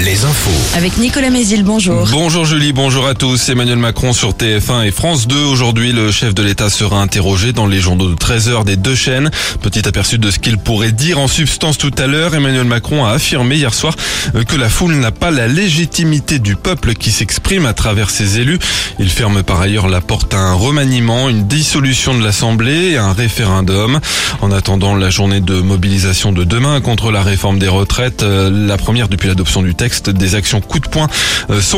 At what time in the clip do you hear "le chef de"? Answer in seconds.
5.92-6.42